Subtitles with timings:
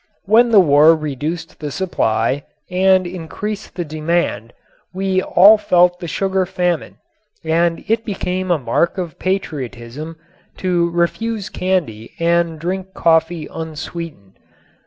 [0.25, 4.51] When the war reduced the supply and increased the demand
[4.91, 6.97] we all felt the sugar famine
[7.45, 10.15] and it became a mark of patriotism
[10.57, 14.39] to refuse candy and to drink coffee unsweetened.